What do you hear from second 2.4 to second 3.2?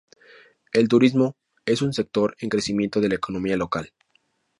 crecimiento de la